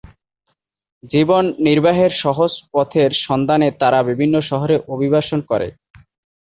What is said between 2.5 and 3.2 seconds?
পথের